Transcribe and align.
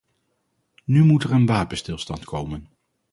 Nu 0.85 1.03
moet 1.05 1.23
er 1.23 1.31
een 1.31 1.45
wapenstilstand 1.45 2.25
komen. 2.25 2.67